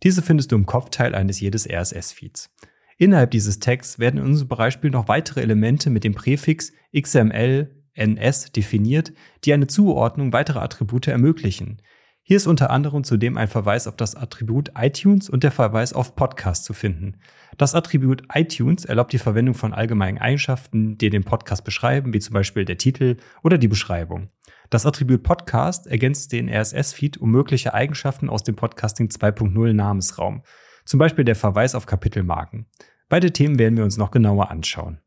Diese 0.03 0.21
findest 0.21 0.51
du 0.51 0.57
im 0.57 0.67
Kopfteil 0.67 1.15
eines 1.15 1.39
jedes 1.39 1.67
RSS-Feeds. 1.67 2.55
Innerhalb 2.99 3.31
dieses 3.31 3.57
Tags 3.57 3.97
werden 3.97 4.19
in 4.19 4.25
unserem 4.25 4.49
Beispiel 4.49 4.91
noch 4.91 5.07
weitere 5.07 5.41
Elemente 5.41 5.89
mit 5.89 6.03
dem 6.03 6.13
Präfix 6.13 6.73
XML 6.95 7.83
NS 7.95 8.51
definiert, 8.51 9.11
die 9.43 9.53
eine 9.53 9.65
Zuordnung 9.65 10.33
weiterer 10.33 10.61
Attribute 10.61 11.07
ermöglichen. 11.07 11.81
Hier 12.23 12.37
ist 12.37 12.45
unter 12.45 12.69
anderem 12.69 13.03
zudem 13.03 13.35
ein 13.35 13.47
Verweis 13.47 13.87
auf 13.87 13.95
das 13.95 14.15
Attribut 14.15 14.71
iTunes 14.77 15.27
und 15.27 15.43
der 15.43 15.51
Verweis 15.51 15.91
auf 15.91 16.15
Podcast 16.15 16.65
zu 16.65 16.73
finden. 16.73 17.17
Das 17.57 17.73
Attribut 17.73 18.23
iTunes 18.33 18.85
erlaubt 18.85 19.11
die 19.11 19.17
Verwendung 19.17 19.55
von 19.55 19.73
allgemeinen 19.73 20.19
Eigenschaften, 20.19 20.99
die 20.99 21.09
den 21.09 21.23
Podcast 21.23 21.63
beschreiben, 21.63 22.13
wie 22.13 22.19
zum 22.19 22.33
Beispiel 22.33 22.63
der 22.63 22.77
Titel 22.77 23.17
oder 23.43 23.57
die 23.57 23.67
Beschreibung. 23.67 24.29
Das 24.69 24.85
Attribut 24.85 25.23
Podcast 25.23 25.87
ergänzt 25.87 26.31
den 26.31 26.47
RSS-Feed 26.47 27.17
um 27.17 27.31
mögliche 27.31 27.73
Eigenschaften 27.73 28.29
aus 28.29 28.43
dem 28.43 28.55
Podcasting 28.55 29.07
2.0 29.07 29.73
Namensraum, 29.73 30.43
zum 30.85 30.99
Beispiel 30.99 31.25
der 31.25 31.35
Verweis 31.35 31.73
auf 31.73 31.87
Kapitelmarken. 31.87 32.67
Beide 33.09 33.33
Themen 33.33 33.57
werden 33.57 33.75
wir 33.75 33.83
uns 33.83 33.97
noch 33.97 34.11
genauer 34.11 34.51
anschauen. 34.51 34.99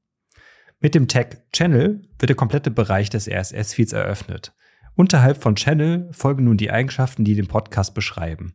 Mit 0.80 0.94
dem 0.94 1.08
Tag 1.08 1.50
Channel 1.52 2.02
wird 2.18 2.28
der 2.28 2.36
komplette 2.36 2.70
Bereich 2.70 3.08
des 3.08 3.28
RSS-Feeds 3.28 3.92
eröffnet. 3.92 4.52
Unterhalb 4.96 5.42
von 5.42 5.56
Channel 5.56 6.08
folgen 6.12 6.44
nun 6.44 6.56
die 6.56 6.70
Eigenschaften, 6.70 7.24
die 7.24 7.34
den 7.34 7.48
Podcast 7.48 7.94
beschreiben. 7.94 8.54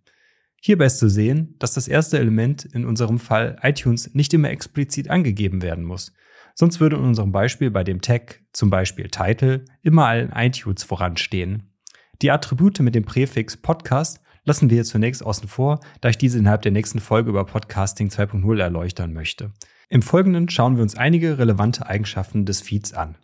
Hierbei 0.62 0.86
ist 0.86 1.00
zu 1.00 1.10
sehen, 1.10 1.56
dass 1.60 1.74
das 1.74 1.88
erste 1.88 2.18
Element 2.18 2.66
in 2.66 2.86
unserem 2.86 3.20
Fall 3.20 3.58
iTunes 3.62 4.14
nicht 4.14 4.34
immer 4.34 4.50
explizit 4.50 5.10
angegeben 5.10 5.62
werden 5.62 5.84
muss. 5.84 6.14
Sonst 6.56 6.80
würde 6.80 6.98
in 6.98 7.04
unserem 7.04 7.32
Beispiel 7.32 7.72
bei 7.72 7.84
dem 7.84 8.02
Tag, 8.02 8.42
zum 8.52 8.70
Beispiel 8.70 9.08
Title, 9.10 9.66
immer 9.82 10.08
allen 10.08 10.32
iTunes 10.32 10.84
voranstehen. 10.84 11.74
Die 12.22 12.32
Attribute 12.32 12.80
mit 12.80 12.96
dem 12.96 13.06
Präfix 13.06 13.56
Podcast 13.56 14.22
lassen 14.44 14.70
wir 14.70 14.84
zunächst 14.84 15.26
außen 15.26 15.48
vor, 15.48 15.80
da 16.02 16.10
ich 16.10 16.18
diese 16.18 16.40
innerhalb 16.40 16.62
der 16.62 16.72
nächsten 16.72 17.00
Folge 17.00 17.30
über 17.30 17.46
Podcasting 17.46 18.10
2.0 18.10 18.60
erläutern 18.60 19.14
möchte. 19.14 19.52
Im 19.90 20.02
Folgenden 20.02 20.50
schauen 20.50 20.76
wir 20.76 20.84
uns 20.84 20.96
einige 20.96 21.38
relevante 21.38 21.88
Eigenschaften 21.88 22.46
des 22.46 22.62
Feeds 22.62 22.94
an. 22.94 23.16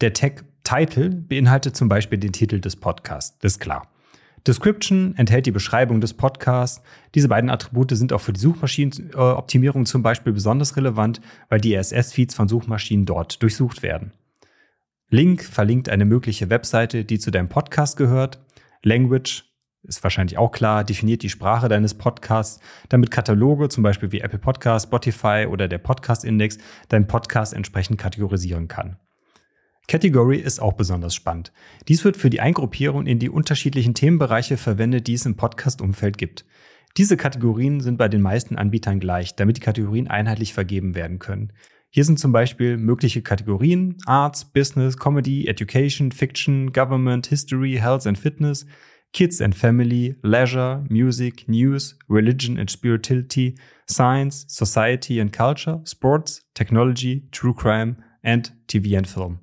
Der 0.00 0.12
Tag 0.12 0.44
Title 0.64 1.10
beinhaltet 1.10 1.76
zum 1.76 1.88
Beispiel 1.88 2.18
den 2.18 2.32
Titel 2.32 2.60
des 2.60 2.76
Podcasts, 2.76 3.38
das 3.38 3.52
ist 3.52 3.60
klar. 3.60 3.88
Description 4.46 5.14
enthält 5.16 5.46
die 5.46 5.52
Beschreibung 5.52 6.00
des 6.00 6.14
Podcasts. 6.14 6.82
Diese 7.14 7.28
beiden 7.28 7.48
Attribute 7.48 7.92
sind 7.92 8.12
auch 8.12 8.20
für 8.20 8.32
die 8.32 8.40
Suchmaschinenoptimierung 8.40 9.86
zum 9.86 10.02
Beispiel 10.02 10.32
besonders 10.32 10.76
relevant, 10.76 11.20
weil 11.48 11.60
die 11.60 11.76
RSS-Feeds 11.76 12.34
von 12.34 12.48
Suchmaschinen 12.48 13.06
dort 13.06 13.40
durchsucht 13.40 13.84
werden. 13.84 14.12
Link 15.10 15.44
verlinkt 15.44 15.88
eine 15.88 16.04
mögliche 16.04 16.50
Webseite, 16.50 17.04
die 17.04 17.20
zu 17.20 17.30
deinem 17.30 17.48
Podcast 17.48 17.96
gehört. 17.96 18.40
Language 18.82 19.44
ist 19.84 20.02
wahrscheinlich 20.02 20.38
auch 20.38 20.50
klar, 20.50 20.84
definiert 20.84 21.22
die 21.22 21.28
Sprache 21.28 21.68
deines 21.68 21.94
Podcasts, 21.94 22.60
damit 22.88 23.10
Kataloge, 23.10 23.68
zum 23.68 23.82
Beispiel 23.82 24.10
wie 24.10 24.20
Apple 24.20 24.38
Podcast, 24.38 24.86
Spotify 24.86 25.46
oder 25.48 25.68
der 25.68 25.78
Podcast 25.78 26.24
Index, 26.24 26.58
deinen 26.88 27.06
Podcast 27.06 27.52
entsprechend 27.54 27.98
kategorisieren 27.98 28.68
kann. 28.68 28.96
Category 29.88 30.38
ist 30.38 30.60
auch 30.60 30.74
besonders 30.74 31.14
spannend. 31.14 31.52
Dies 31.88 32.04
wird 32.04 32.16
für 32.16 32.30
die 32.30 32.40
Eingruppierung 32.40 33.06
in 33.06 33.18
die 33.18 33.28
unterschiedlichen 33.28 33.94
Themenbereiche 33.94 34.56
verwendet, 34.56 35.06
die 35.06 35.14
es 35.14 35.26
im 35.26 35.36
Podcast-Umfeld 35.36 36.18
gibt. 36.18 36.44
Diese 36.96 37.16
Kategorien 37.16 37.80
sind 37.80 37.96
bei 37.96 38.08
den 38.08 38.20
meisten 38.20 38.56
Anbietern 38.56 39.00
gleich, 39.00 39.34
damit 39.34 39.56
die 39.56 39.62
Kategorien 39.62 40.08
einheitlich 40.08 40.52
vergeben 40.52 40.94
werden 40.94 41.18
können. 41.18 41.52
Hier 41.90 42.04
sind 42.04 42.18
zum 42.18 42.32
Beispiel 42.32 42.78
mögliche 42.78 43.22
Kategorien 43.22 43.96
Arts, 44.06 44.46
Business, 44.46 44.96
Comedy, 44.96 45.46
Education, 45.46 46.10
Fiction, 46.10 46.72
Government, 46.72 47.26
History, 47.26 47.78
Health 47.78 48.06
and 48.06 48.18
Fitness, 48.18 48.66
Kids 49.12 49.42
and 49.42 49.54
Family, 49.54 50.16
Leisure, 50.22 50.84
Music, 50.88 51.46
News, 51.48 51.98
Religion 52.08 52.58
and 52.58 52.70
Spirituality, 52.70 53.58
Science, 53.86 54.46
Society 54.48 55.20
and 55.20 55.32
Culture, 55.32 55.82
Sports, 55.84 56.42
Technology, 56.54 57.28
True 57.30 57.52
Crime 57.52 58.02
and 58.22 58.52
TV 58.68 58.96
and 58.96 59.06
Film. 59.06 59.40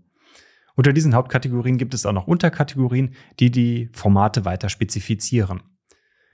Unter 0.79 0.93
diesen 0.93 1.13
Hauptkategorien 1.13 1.77
gibt 1.77 1.93
es 1.93 2.05
auch 2.05 2.13
noch 2.13 2.27
Unterkategorien, 2.27 3.13
die 3.41 3.51
die 3.51 3.89
Formate 3.91 4.45
weiter 4.45 4.69
spezifizieren. 4.69 5.61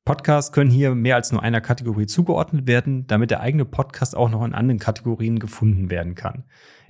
Podcasts 0.05 0.51
können 0.51 0.69
hier 0.69 0.93
mehr 0.93 1.15
als 1.15 1.31
nur 1.31 1.41
einer 1.41 1.61
Kategorie 1.61 2.05
zugeordnet 2.05 2.67
werden, 2.67 3.07
damit 3.07 3.31
der 3.31 3.39
eigene 3.39 3.65
Podcast 3.65 4.15
auch 4.15 4.29
noch 4.29 4.45
in 4.45 4.53
anderen 4.53 4.77
Kategorien 4.77 5.39
gefunden 5.39 5.89
werden 5.89 6.13
kann. 6.13 6.43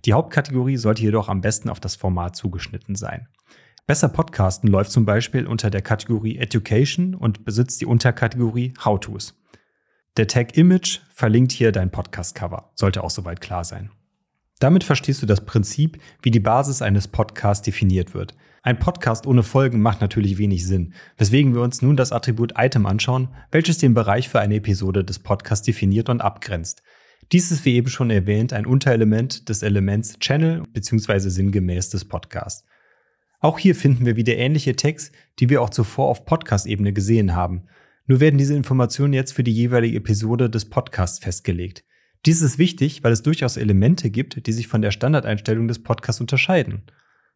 Die 0.03 0.11
Hauptkategorie 0.11 0.75
sollte 0.75 1.03
jedoch 1.03 1.29
am 1.29 1.39
besten 1.39 1.69
auf 1.69 1.79
das 1.79 1.95
Format 1.95 2.35
zugeschnitten 2.35 2.95
sein. 2.95 3.29
Besser 3.87 4.09
Podcasten 4.09 4.67
läuft 4.69 4.91
zum 4.91 5.05
Beispiel 5.05 5.47
unter 5.47 5.69
der 5.69 5.81
Kategorie 5.81 6.37
Education 6.37 7.15
und 7.15 7.45
besitzt 7.45 7.79
die 7.79 7.85
Unterkategorie 7.85 8.73
How-Tos. 8.83 9.41
Der 10.17 10.27
Tag 10.27 10.57
Image 10.57 10.99
verlinkt 11.13 11.53
hier 11.53 11.71
dein 11.71 11.89
Podcast-Cover, 11.89 12.71
sollte 12.75 13.01
auch 13.01 13.11
soweit 13.11 13.39
klar 13.39 13.63
sein. 13.63 13.91
Damit 14.59 14.83
verstehst 14.83 15.21
du 15.21 15.25
das 15.25 15.45
Prinzip, 15.45 15.99
wie 16.21 16.31
die 16.31 16.39
Basis 16.39 16.81
eines 16.81 17.07
Podcasts 17.09 17.65
definiert 17.65 18.13
wird. 18.13 18.35
Ein 18.63 18.79
Podcast 18.79 19.27
ohne 19.27 19.43
Folgen 19.43 19.81
macht 19.81 20.01
natürlich 20.01 20.37
wenig 20.37 20.65
Sinn, 20.65 20.93
weswegen 21.17 21.53
wir 21.53 21.61
uns 21.61 21.81
nun 21.81 21.97
das 21.97 22.11
Attribut 22.11 22.53
Item 22.57 22.85
anschauen, 22.85 23.29
welches 23.51 23.77
den 23.77 23.93
Bereich 23.93 24.29
für 24.29 24.39
eine 24.39 24.55
Episode 24.55 25.03
des 25.03 25.19
Podcasts 25.19 25.65
definiert 25.65 26.09
und 26.09 26.21
abgrenzt. 26.21 26.81
Dies 27.31 27.51
ist 27.51 27.65
wie 27.65 27.75
eben 27.75 27.89
schon 27.89 28.09
erwähnt 28.09 28.53
ein 28.53 28.65
Unterelement 28.65 29.49
des 29.49 29.61
Elements 29.61 30.19
Channel 30.19 30.63
bzw. 30.73 31.29
sinngemäß 31.29 31.89
des 31.89 32.05
Podcasts. 32.05 32.65
Auch 33.39 33.59
hier 33.59 33.75
finden 33.75 34.05
wir 34.05 34.15
wieder 34.15 34.37
ähnliche 34.37 34.75
Tags, 34.75 35.11
die 35.39 35.49
wir 35.49 35.61
auch 35.61 35.69
zuvor 35.69 36.07
auf 36.07 36.25
Podcast-Ebene 36.25 36.93
gesehen 36.93 37.35
haben. 37.35 37.67
Nur 38.07 38.19
werden 38.19 38.37
diese 38.37 38.55
Informationen 38.55 39.13
jetzt 39.13 39.33
für 39.33 39.43
die 39.43 39.53
jeweilige 39.53 39.97
Episode 39.97 40.49
des 40.49 40.69
Podcasts 40.69 41.19
festgelegt. 41.19 41.83
Dies 42.25 42.41
ist 42.41 42.57
wichtig, 42.57 43.03
weil 43.03 43.11
es 43.11 43.21
durchaus 43.21 43.55
Elemente 43.55 44.09
gibt, 44.09 44.47
die 44.47 44.51
sich 44.51 44.67
von 44.67 44.81
der 44.81 44.91
Standardeinstellung 44.91 45.67
des 45.67 45.83
Podcasts 45.83 46.21
unterscheiden. 46.21 46.81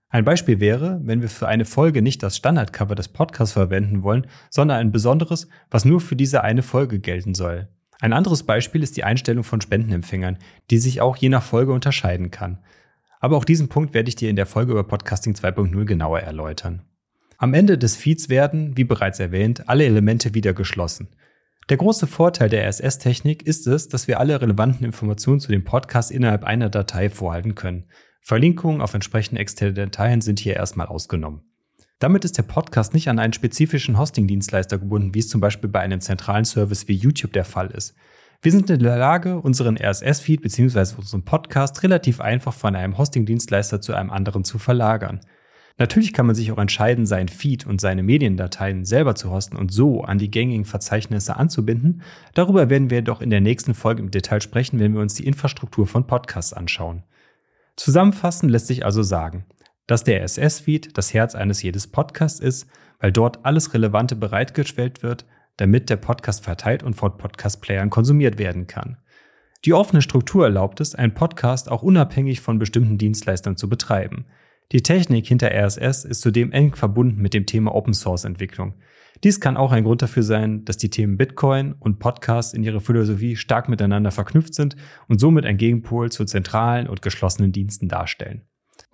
Ein 0.09 0.25
Beispiel 0.25 0.59
wäre, 0.59 0.99
wenn 1.03 1.21
wir 1.21 1.29
für 1.29 1.47
eine 1.47 1.65
Folge 1.65 2.01
nicht 2.01 2.23
das 2.23 2.35
Standardcover 2.35 2.95
des 2.95 3.09
Podcasts 3.09 3.53
verwenden 3.53 4.01
wollen, 4.01 4.25
sondern 4.49 4.79
ein 4.79 4.91
besonderes, 4.91 5.47
was 5.69 5.85
nur 5.85 6.01
für 6.01 6.15
diese 6.15 6.43
eine 6.43 6.63
Folge 6.63 6.99
gelten 6.99 7.35
soll. 7.35 7.67
Ein 7.99 8.13
anderes 8.13 8.43
Beispiel 8.43 8.81
ist 8.81 8.97
die 8.97 9.03
Einstellung 9.03 9.43
von 9.43 9.61
Spendenempfängern, 9.61 10.39
die 10.71 10.79
sich 10.79 11.01
auch 11.01 11.17
je 11.17 11.29
nach 11.29 11.43
Folge 11.43 11.73
unterscheiden 11.73 12.31
kann. 12.31 12.57
Aber 13.19 13.37
auch 13.37 13.45
diesen 13.45 13.69
Punkt 13.69 13.93
werde 13.93 14.09
ich 14.09 14.15
dir 14.15 14.29
in 14.29 14.37
der 14.37 14.47
Folge 14.47 14.71
über 14.71 14.85
Podcasting 14.85 15.33
2.0 15.33 15.85
genauer 15.85 16.21
erläutern. 16.21 16.81
Am 17.37 17.53
Ende 17.53 17.77
des 17.77 17.95
Feeds 17.95 18.29
werden, 18.29 18.75
wie 18.75 18.85
bereits 18.85 19.19
erwähnt, 19.19 19.69
alle 19.69 19.85
Elemente 19.85 20.33
wieder 20.33 20.53
geschlossen. 20.53 21.09
Der 21.69 21.77
große 21.77 22.07
Vorteil 22.07 22.49
der 22.49 22.67
RSS-Technik 22.67 23.43
ist 23.43 23.67
es, 23.67 23.87
dass 23.87 24.07
wir 24.07 24.19
alle 24.19 24.41
relevanten 24.41 24.87
Informationen 24.87 25.39
zu 25.39 25.51
dem 25.51 25.63
Podcast 25.63 26.09
innerhalb 26.09 26.43
einer 26.43 26.67
Datei 26.67 27.11
vorhalten 27.11 27.53
können. 27.53 27.85
Verlinkungen 28.21 28.81
auf 28.81 28.95
entsprechende 28.95 29.39
externe 29.39 29.73
Dateien 29.73 30.21
sind 30.21 30.39
hier 30.39 30.55
erstmal 30.55 30.87
ausgenommen. 30.87 31.43
Damit 31.99 32.25
ist 32.25 32.39
der 32.39 32.43
Podcast 32.43 32.95
nicht 32.95 33.07
an 33.07 33.19
einen 33.19 33.33
spezifischen 33.33 33.99
Hosting-Dienstleister 33.99 34.79
gebunden, 34.79 35.13
wie 35.13 35.19
es 35.19 35.29
zum 35.29 35.41
Beispiel 35.41 35.69
bei 35.69 35.79
einem 35.81 36.01
zentralen 36.01 36.43
Service 36.43 36.87
wie 36.87 36.95
YouTube 36.95 37.33
der 37.33 37.45
Fall 37.45 37.69
ist. 37.69 37.93
Wir 38.41 38.51
sind 38.51 38.71
in 38.71 38.79
der 38.79 38.97
Lage, 38.97 39.39
unseren 39.39 39.77
RSS-Feed 39.77 40.41
bzw. 40.41 40.95
unseren 40.97 41.23
Podcast 41.23 41.83
relativ 41.83 42.19
einfach 42.19 42.53
von 42.53 42.75
einem 42.75 42.97
Hosting-Dienstleister 42.97 43.79
zu 43.79 43.93
einem 43.93 44.09
anderen 44.09 44.43
zu 44.43 44.57
verlagern. 44.57 45.19
Natürlich 45.79 46.11
kann 46.11 46.25
man 46.25 46.35
sich 46.35 46.51
auch 46.51 46.57
entscheiden, 46.57 47.05
seinen 47.05 47.29
Feed 47.29 47.65
und 47.65 47.79
seine 47.79 48.03
Mediendateien 48.03 48.83
selber 48.83 49.15
zu 49.15 49.31
hosten 49.31 49.55
und 49.55 49.71
so 49.71 50.03
an 50.03 50.17
die 50.17 50.29
gängigen 50.29 50.65
Verzeichnisse 50.65 51.37
anzubinden. 51.37 52.01
Darüber 52.33 52.69
werden 52.69 52.89
wir 52.89 53.01
doch 53.01 53.21
in 53.21 53.29
der 53.29 53.39
nächsten 53.39 53.73
Folge 53.73 54.03
im 54.03 54.11
Detail 54.11 54.41
sprechen, 54.41 54.79
wenn 54.79 54.93
wir 54.93 54.99
uns 54.99 55.13
die 55.13 55.25
Infrastruktur 55.25 55.87
von 55.87 56.05
Podcasts 56.05 56.51
anschauen. 56.51 57.03
Zusammenfassend 57.77 58.51
lässt 58.51 58.67
sich 58.67 58.83
also 58.83 59.03
sagen, 59.03 59.45
dass 59.87 60.03
der 60.03 60.21
RSS-Feed 60.21 60.97
das 60.97 61.13
Herz 61.13 61.33
eines 61.33 61.63
jedes 61.63 61.87
Podcasts 61.87 62.41
ist, 62.41 62.67
weil 62.99 63.13
dort 63.13 63.45
alles 63.45 63.73
Relevante 63.73 64.17
bereitgestellt 64.17 65.01
wird, 65.01 65.25
damit 65.55 65.89
der 65.89 65.95
Podcast 65.95 66.43
verteilt 66.43 66.83
und 66.83 66.95
von 66.95 67.17
Podcast-Playern 67.17 67.89
konsumiert 67.89 68.37
werden 68.37 68.67
kann. 68.67 68.97
Die 69.63 69.73
offene 69.73 70.01
Struktur 70.01 70.43
erlaubt 70.43 70.81
es, 70.81 70.93
einen 70.93 71.13
Podcast 71.13 71.71
auch 71.71 71.83
unabhängig 71.83 72.41
von 72.41 72.59
bestimmten 72.59 72.97
Dienstleistern 72.97 73.55
zu 73.55 73.69
betreiben. 73.69 74.25
Die 74.71 74.83
Technik 74.83 75.25
hinter 75.25 75.49
RSS 75.51 76.05
ist 76.05 76.21
zudem 76.21 76.51
eng 76.51 76.75
verbunden 76.75 77.19
mit 77.19 77.33
dem 77.33 77.47
Thema 77.47 77.73
Open 77.73 77.95
Source 77.95 78.23
Entwicklung. 78.23 78.75
Dies 79.23 79.41
kann 79.41 79.57
auch 79.57 79.71
ein 79.71 79.83
Grund 79.83 80.03
dafür 80.03 80.21
sein, 80.21 80.63
dass 80.63 80.77
die 80.77 80.91
Themen 80.91 81.17
Bitcoin 81.17 81.73
und 81.73 81.97
Podcast 81.97 82.53
in 82.53 82.61
ihrer 82.61 82.79
Philosophie 82.79 83.35
stark 83.35 83.67
miteinander 83.67 84.11
verknüpft 84.11 84.53
sind 84.53 84.75
und 85.07 85.19
somit 85.19 85.47
ein 85.47 85.57
Gegenpol 85.57 86.11
zu 86.11 86.23
zentralen 86.23 86.87
und 86.87 87.01
geschlossenen 87.01 87.51
Diensten 87.51 87.87
darstellen. 87.87 88.43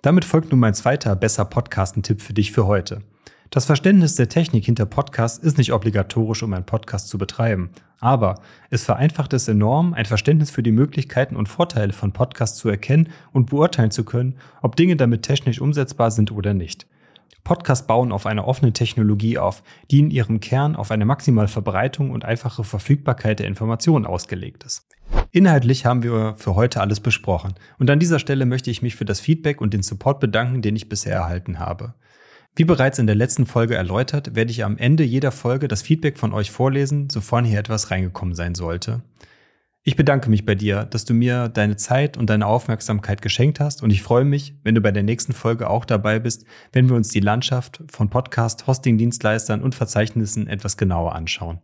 Damit 0.00 0.24
folgt 0.24 0.50
nun 0.50 0.60
mein 0.60 0.72
zweiter 0.72 1.14
besser 1.14 1.44
Podcasten-Tipp 1.44 2.22
für 2.22 2.32
dich 2.32 2.52
für 2.52 2.66
heute. 2.66 3.02
Das 3.50 3.66
Verständnis 3.66 4.16
der 4.16 4.30
Technik 4.30 4.64
hinter 4.64 4.86
Podcasts 4.86 5.38
ist 5.38 5.58
nicht 5.58 5.74
obligatorisch, 5.74 6.42
um 6.42 6.54
einen 6.54 6.64
Podcast 6.64 7.08
zu 7.08 7.18
betreiben. 7.18 7.70
Aber 8.00 8.36
es 8.70 8.84
vereinfacht 8.84 9.32
es 9.32 9.48
enorm, 9.48 9.94
ein 9.94 10.04
Verständnis 10.04 10.50
für 10.50 10.62
die 10.62 10.72
Möglichkeiten 10.72 11.36
und 11.36 11.48
Vorteile 11.48 11.92
von 11.92 12.12
Podcasts 12.12 12.58
zu 12.58 12.68
erkennen 12.68 13.08
und 13.32 13.50
beurteilen 13.50 13.90
zu 13.90 14.04
können, 14.04 14.36
ob 14.62 14.76
Dinge 14.76 14.96
damit 14.96 15.22
technisch 15.22 15.60
umsetzbar 15.60 16.10
sind 16.10 16.30
oder 16.30 16.52
nicht. 16.52 16.86
Podcasts 17.46 17.86
bauen 17.86 18.10
auf 18.10 18.26
einer 18.26 18.48
offenen 18.48 18.74
Technologie 18.74 19.38
auf, 19.38 19.62
die 19.90 20.00
in 20.00 20.10
ihrem 20.10 20.40
Kern 20.40 20.74
auf 20.74 20.90
eine 20.90 21.04
maximale 21.04 21.46
Verbreitung 21.46 22.10
und 22.10 22.24
einfache 22.24 22.64
Verfügbarkeit 22.64 23.38
der 23.38 23.46
Informationen 23.46 24.04
ausgelegt 24.04 24.64
ist. 24.64 24.84
Inhaltlich 25.30 25.86
haben 25.86 26.02
wir 26.02 26.34
für 26.36 26.56
heute 26.56 26.80
alles 26.80 26.98
besprochen 26.98 27.54
und 27.78 27.88
an 27.88 28.00
dieser 28.00 28.18
Stelle 28.18 28.46
möchte 28.46 28.70
ich 28.70 28.82
mich 28.82 28.96
für 28.96 29.04
das 29.04 29.20
Feedback 29.20 29.60
und 29.60 29.72
den 29.74 29.84
Support 29.84 30.18
bedanken, 30.18 30.60
den 30.60 30.74
ich 30.74 30.88
bisher 30.88 31.14
erhalten 31.14 31.60
habe. 31.60 31.94
Wie 32.58 32.64
bereits 32.64 32.98
in 32.98 33.06
der 33.06 33.16
letzten 33.16 33.44
Folge 33.44 33.74
erläutert, 33.74 34.34
werde 34.34 34.50
ich 34.50 34.64
am 34.64 34.78
Ende 34.78 35.04
jeder 35.04 35.30
Folge 35.30 35.68
das 35.68 35.82
Feedback 35.82 36.16
von 36.16 36.32
euch 36.32 36.50
vorlesen, 36.50 37.10
sofern 37.10 37.44
hier 37.44 37.58
etwas 37.58 37.90
reingekommen 37.90 38.34
sein 38.34 38.54
sollte. 38.54 39.02
Ich 39.82 39.94
bedanke 39.94 40.30
mich 40.30 40.46
bei 40.46 40.54
dir, 40.54 40.86
dass 40.86 41.04
du 41.04 41.12
mir 41.12 41.48
deine 41.50 41.76
Zeit 41.76 42.16
und 42.16 42.30
deine 42.30 42.46
Aufmerksamkeit 42.46 43.20
geschenkt 43.20 43.60
hast 43.60 43.82
und 43.82 43.90
ich 43.90 44.02
freue 44.02 44.24
mich, 44.24 44.54
wenn 44.64 44.74
du 44.74 44.80
bei 44.80 44.90
der 44.90 45.02
nächsten 45.02 45.34
Folge 45.34 45.68
auch 45.68 45.84
dabei 45.84 46.18
bist, 46.18 46.46
wenn 46.72 46.88
wir 46.88 46.96
uns 46.96 47.10
die 47.10 47.20
Landschaft 47.20 47.84
von 47.92 48.08
Podcast, 48.08 48.66
Hosting-Dienstleistern 48.66 49.62
und 49.62 49.74
Verzeichnissen 49.74 50.48
etwas 50.48 50.78
genauer 50.78 51.14
anschauen. 51.14 51.60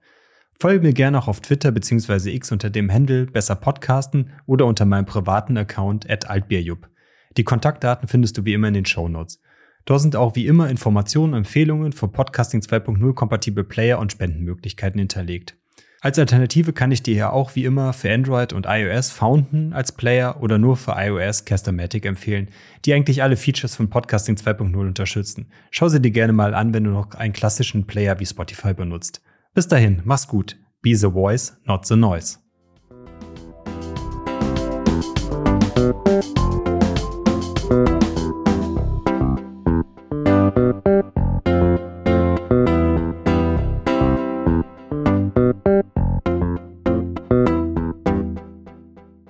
Folge 0.60 0.86
mir 0.86 0.92
gerne 0.92 1.18
auch 1.18 1.26
auf 1.26 1.40
Twitter 1.40 1.72
bzw. 1.72 2.34
X 2.34 2.52
unter 2.52 2.68
dem 2.68 2.92
Handle 2.92 3.24
Besser 3.24 3.56
Podcasten 3.56 4.30
oder 4.44 4.66
unter 4.66 4.84
meinem 4.84 5.06
privaten 5.06 5.56
Account 5.56 6.08
at 6.10 6.28
altbierjup. 6.28 6.90
Die 7.38 7.44
Kontaktdaten 7.44 8.08
findest 8.08 8.36
du 8.36 8.44
wie 8.44 8.52
immer 8.52 8.68
in 8.68 8.74
den 8.74 8.84
Show 8.84 9.08
Notes. 9.08 9.40
Dort 9.84 10.00
sind 10.00 10.16
auch 10.16 10.36
wie 10.36 10.46
immer 10.46 10.70
Informationen 10.70 11.34
Empfehlungen 11.34 11.92
für 11.92 12.08
Podcasting 12.08 12.60
2.0 12.60 13.14
kompatible 13.14 13.64
Player 13.64 13.98
und 13.98 14.12
Spendenmöglichkeiten 14.12 14.98
hinterlegt. 14.98 15.56
Als 16.00 16.18
Alternative 16.18 16.72
kann 16.72 16.90
ich 16.90 17.04
dir 17.04 17.14
ja 17.14 17.30
auch 17.30 17.54
wie 17.54 17.64
immer 17.64 17.92
für 17.92 18.12
Android 18.12 18.52
und 18.52 18.66
iOS 18.68 19.12
Fountain 19.12 19.72
als 19.72 19.92
Player 19.92 20.42
oder 20.42 20.58
nur 20.58 20.76
für 20.76 20.96
iOS 20.96 21.44
Castomatic 21.44 22.04
empfehlen, 22.06 22.48
die 22.84 22.92
eigentlich 22.92 23.22
alle 23.22 23.36
Features 23.36 23.76
von 23.76 23.88
Podcasting 23.88 24.34
2.0 24.34 24.76
unterstützen. 24.76 25.46
Schau 25.70 25.88
sie 25.88 26.02
dir 26.02 26.10
gerne 26.10 26.32
mal 26.32 26.54
an, 26.54 26.74
wenn 26.74 26.82
du 26.82 26.90
noch 26.90 27.14
einen 27.14 27.32
klassischen 27.32 27.86
Player 27.86 28.18
wie 28.18 28.26
Spotify 28.26 28.74
benutzt. 28.74 29.22
Bis 29.54 29.68
dahin, 29.68 30.02
mach's 30.04 30.26
gut. 30.26 30.56
Be 30.80 30.96
the 30.96 31.12
voice, 31.12 31.56
not 31.66 31.86
the 31.86 31.94
noise. 31.94 32.41